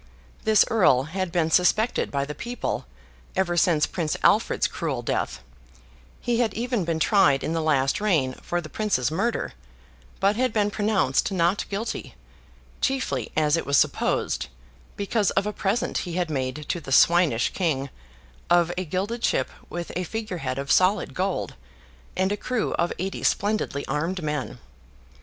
[0.45, 2.87] This Earl had been suspected by the people,
[3.35, 5.43] ever since Prince Alfred's cruel death;
[6.19, 9.53] he had even been tried in the last reign for the Prince's murder,
[10.19, 12.15] but had been pronounced not guilty;
[12.81, 14.47] chiefly, as it was supposed,
[14.97, 17.91] because of a present he had made to the swinish King,
[18.49, 21.53] of a gilded ship with a figure head of solid gold,
[22.17, 24.57] and a crew of eighty splendidly armed men.